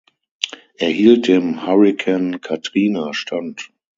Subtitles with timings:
[0.77, 3.69] Er hielt dem Hurrikan Katrina stand.